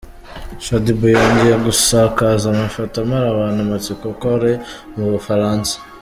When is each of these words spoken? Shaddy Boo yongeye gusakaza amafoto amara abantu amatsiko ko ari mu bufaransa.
Shaddy 0.63 0.93
Boo 0.99 1.11
yongeye 1.15 1.55
gusakaza 1.65 2.45
amafoto 2.49 2.95
amara 3.03 3.25
abantu 3.29 3.59
amatsiko 3.61 4.05
ko 4.19 4.25
ari 4.37 4.53
mu 4.95 5.05
bufaransa. 5.13 5.75